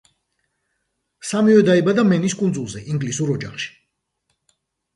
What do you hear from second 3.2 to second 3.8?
ოჯახში.